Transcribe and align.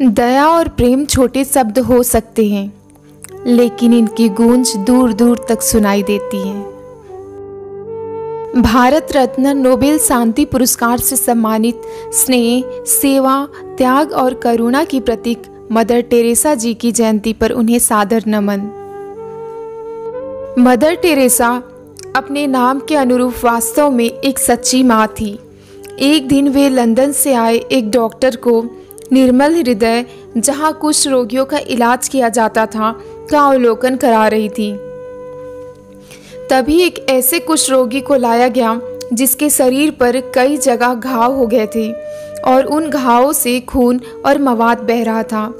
दया 0.00 0.46
और 0.48 0.68
प्रेम 0.68 1.04
छोटे 1.04 1.44
शब्द 1.44 1.78
हो 1.78 2.02
सकते 2.02 2.44
हैं, 2.46 2.72
लेकिन 3.46 3.92
इनकी 3.94 4.28
गूंज 4.30 4.74
दूर 4.76 5.12
दूर 5.12 5.44
तक 5.48 5.62
सुनाई 5.62 6.02
देती 6.02 6.38
है। 6.38 6.60
भारत 8.62 9.08
रत्न 9.12 9.56
नोबेल 9.58 9.98
शांति 9.98 10.44
पुरस्कार 10.44 10.98
से 10.98 11.16
सम्मानित 11.16 11.80
स्नेह, 12.14 12.84
सेवा, 12.86 13.48
त्याग 13.78 14.12
और 14.12 14.34
करुणा 14.34 14.84
की 14.84 15.00
प्रतीक 15.00 15.42
मदर 15.72 16.00
टेरेसा 16.00 16.54
जी 16.54 16.74
की 16.74 16.92
जयंती 16.92 17.32
पर 17.32 17.50
उन्हें 17.52 17.78
सादर 17.78 18.24
नमन। 18.26 18.70
मदर 20.58 20.94
टेरेसा 20.94 21.62
अपने 22.16 22.46
नाम 22.46 22.80
के 22.80 22.96
अनुरूप 22.96 23.44
वास्तव 23.44 23.90
में 23.90 24.08
एक 24.08 24.38
सच्ची 24.38 24.82
माँ 24.82 25.06
थी। 25.20 25.38
एक 26.00 26.28
दिन 26.28 26.48
वे 26.48 26.68
लंदन 26.68 27.12
से 27.12 27.34
आए 27.34 27.56
एक 27.56 27.90
डॉक्टर 27.90 28.36
को 28.36 28.64
निर्मल 29.12 29.54
हृदय, 29.54 30.04
जहाँ 30.36 30.72
कुछ 30.72 31.08
रोगियों 31.08 31.44
का 31.44 31.58
इलाज 31.58 32.08
किया 32.08 32.28
जाता 32.28 32.66
था, 32.66 33.00
का 33.30 33.40
अवलोकन 33.40 33.96
करा 33.96 34.28
रही 34.28 34.48
थी। 34.48 34.76
तभी 36.50 36.80
एक 36.80 37.06
ऐसे 37.10 37.38
कुछ 37.38 37.70
रोगी 37.70 38.00
को 38.00 38.16
लाया 38.16 38.48
गया, 38.48 38.80
जिसके 39.12 39.50
शरीर 39.50 39.90
पर 39.90 40.20
कई 40.34 40.56
जगह 40.56 40.94
घाव 40.94 41.34
हो 41.34 41.46
गए 41.46 41.66
थे, 41.66 41.92
और 42.40 42.64
उन 42.64 42.90
घावों 42.90 43.32
से 43.32 43.60
खून 43.60 44.00
और 44.26 44.38
मवाद 44.38 44.78
बह 44.78 45.04
रहा 45.04 45.22
था। 45.22 45.54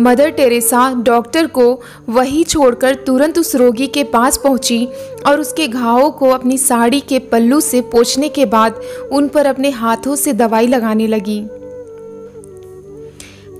मदर 0.00 0.30
टेरेसा 0.30 0.94
डॉक्टर 0.94 1.46
को 1.46 1.80
वही 2.08 2.44
छोड़कर 2.44 2.94
तुरंत 2.94 3.38
उस 3.38 3.54
रोगी 3.56 3.86
के 3.86 4.04
पास 4.04 4.36
पहुँची 4.36 4.88
और 5.26 5.40
उसके 5.40 5.68
घावों 5.68 6.10
को 6.10 6.28
अपनी 6.28 6.58
साड़ी 6.58 7.00
के 7.00 7.18
पल्लू 7.18 7.60
से 7.60 7.80
पोछने 7.80 8.28
के 8.28 8.44
बाद 8.44 8.80
उन 9.12 9.28
पर 9.28 9.46
अपने 9.46 9.70
हाथों 9.70 10.16
से 10.16 10.32
दवाई 10.32 10.66
लगाने 10.66 11.06
लगी। 11.06 11.40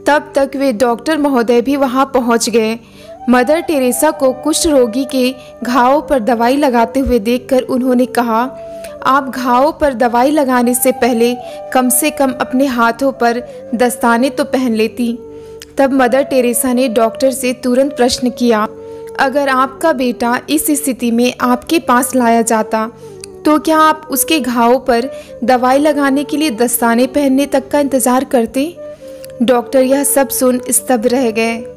तब 0.06 0.32
तक 0.34 0.50
वे 0.56 0.72
डॉक्टर 0.74 1.18
महोदय 1.18 1.60
भी 1.60 1.76
वहाँ 1.76 2.04
पहुँच 2.14 2.48
गए। 2.50 2.78
मदर 3.30 3.60
टेरेसा 3.60 4.10
को 4.12 4.32
कुष्ठ 4.34 4.66
रोगी 4.66 5.04
के 5.04 5.34
घावों 5.64 6.00
पर 6.02 6.20
दवाई 6.20 6.56
लगाते 6.56 7.00
हुए 7.00 7.18
देखकर 7.20 7.62
उन्होंने 7.62 8.06
कहा, 8.08 8.42
आप 9.04 9.28
घावों 9.28 9.72
पर 9.72 9.94
दवाई 9.94 10.30
लगाने 10.30 10.74
से 10.74 10.92
पहले 10.94 11.34
कम 11.72 11.88
से 11.90 12.10
कम 12.10 12.32
अपने 12.40 12.66
हाथों 12.68 13.10
पर 13.14 13.42
दस्ताने 13.74 14.30
तो 14.30 14.44
पहन 14.46 14.74
लेती। 14.74 15.12
तब 15.78 15.92
मदर 15.92 16.22
टेरेसा 16.24 16.72
ने 16.72 16.88
डॉक्टर 16.90 17.30
से 17.32 17.52
तुरंत 17.54 17.96
प्रश्न 17.96 18.30
किया, 18.30 18.66
अगर 19.20 19.48
आपका 19.48 19.92
बेटा 19.94 20.38
इस 20.50 20.66
स्थिति 20.76 21.10
में 21.10 21.32
आपके 21.42 21.78
पास 21.80 22.14
लाया 22.14 22.42
जाता 22.44 22.88
तो 23.44 23.58
क्या 23.58 23.78
आप 23.80 24.06
उसके 24.10 24.38
घावों 24.40 24.78
पर 24.80 25.08
दवाई 25.44 25.78
लगाने 25.78 26.24
के 26.24 26.36
लिए 26.36 26.50
दस्ताने 26.52 27.06
पहनने 27.08 27.46
तक 27.46 27.68
का 27.68 27.80
इंतज़ार 27.80 28.24
करते? 28.24 28.64
डॉक्टर 29.42 29.82
यह 29.82 30.04
सब 30.04 30.28
सुन 30.28 30.60
स्तब्ध 30.70 31.06
रह 31.06 31.30
गए। 31.30 31.75